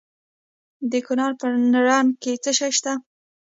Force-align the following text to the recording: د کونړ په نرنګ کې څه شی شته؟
د 0.91 0.93
کونړ 1.05 1.31
په 1.39 1.45
نرنګ 1.71 2.09
کې 2.21 2.33
څه 2.43 2.51
شی 2.57 2.71
شته؟ 2.77 2.93